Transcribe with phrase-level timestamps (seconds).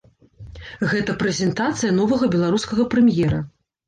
[0.93, 3.39] Гэта прэзентацыя новага беларускага прэм'ера.